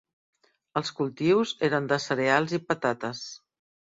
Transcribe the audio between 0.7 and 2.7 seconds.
Els cultius eren de cereals i